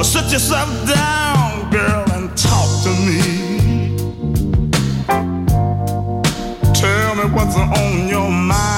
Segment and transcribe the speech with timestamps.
[0.00, 3.20] Or sit yourself down, girl, and talk to me.
[6.72, 8.70] Tell me what's on your mind.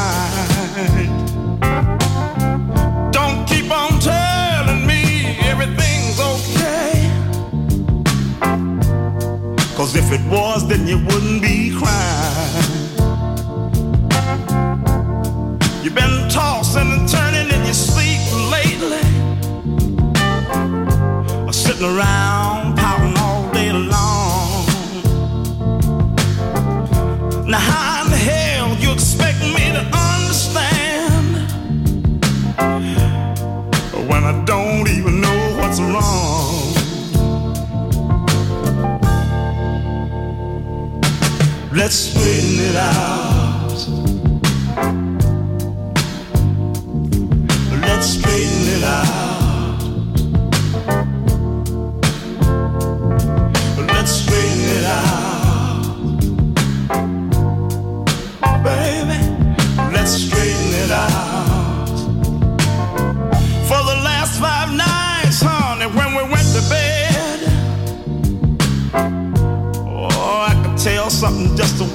[3.12, 7.09] Don't keep on telling me everything's okay.
[9.76, 12.67] Cause if it was, then you wouldn't be crying.
[15.85, 18.19] You've been tossing and turning in your sleep
[18.50, 19.23] lately
[21.73, 24.67] sitting around pouting all day long.
[27.47, 31.37] Now, how in the hell you expect me to understand
[34.09, 36.75] when I don't even know what's wrong?
[41.73, 44.12] Let's straighten it out.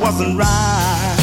[0.07, 1.17] Wasn't right.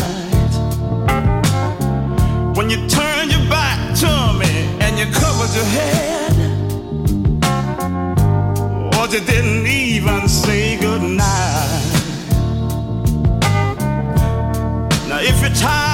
[2.54, 4.52] When you turned your back to me
[4.84, 6.34] and you covered your head,
[8.94, 11.24] or you didn't even say goodnight.
[15.08, 15.93] Now, if you're tired,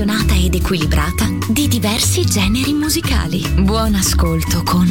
[0.00, 3.46] appassionata ed equilibrata di diversi generi musicali.
[3.60, 4.88] Buon ascolto con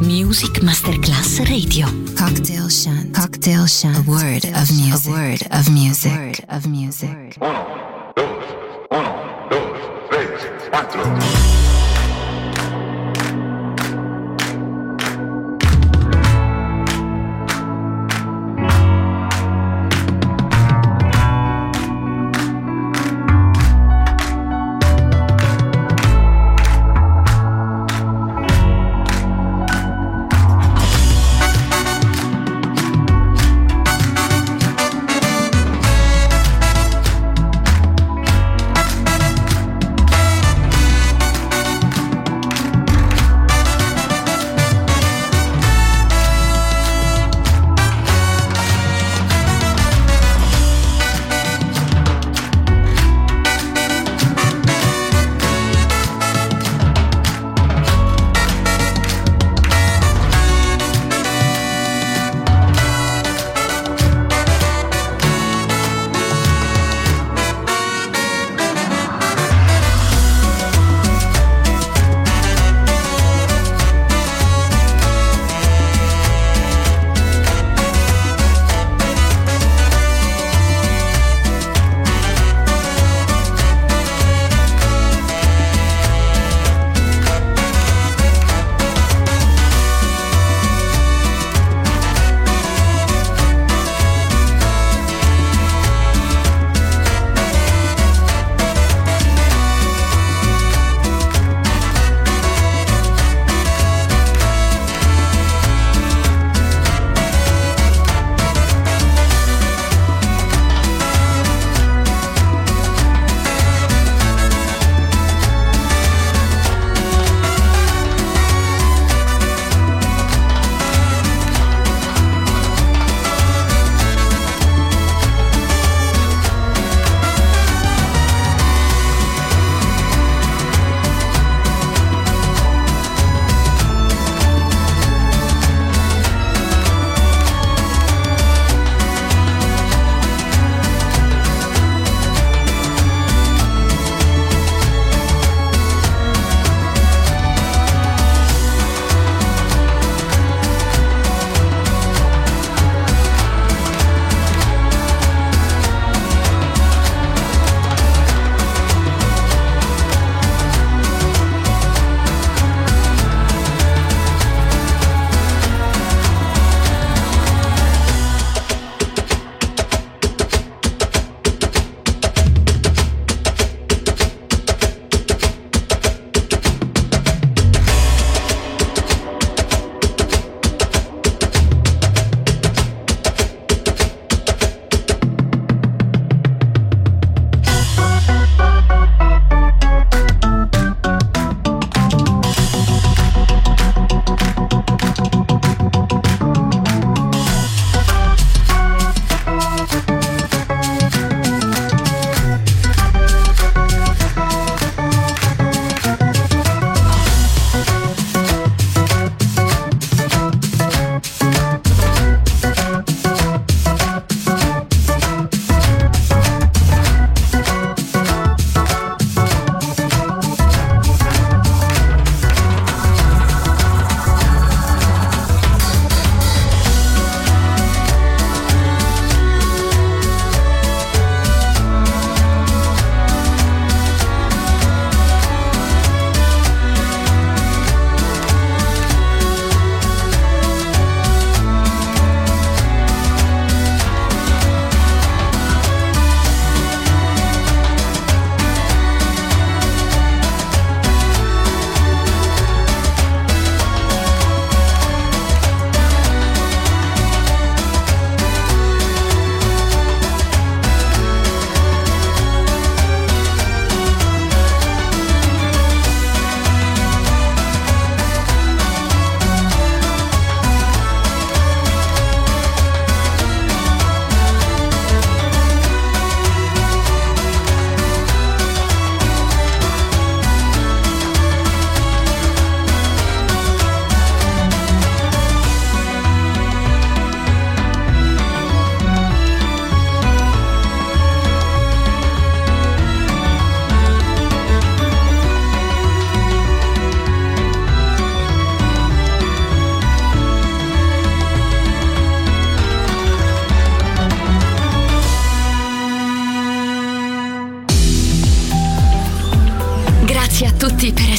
[0.00, 1.86] Music Masterclass Radio.
[2.16, 3.18] Cocktail Shant.
[3.18, 3.96] Cocktail Shant.
[3.96, 5.06] A word of music.
[5.06, 6.12] A word of music.
[6.12, 7.75] A word of music.